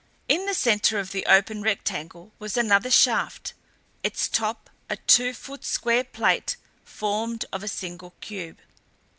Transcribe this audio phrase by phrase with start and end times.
[0.27, 3.53] In the center of the open rectangle was another shaft,
[4.01, 8.57] its top a two foot square plate formed of a single cube.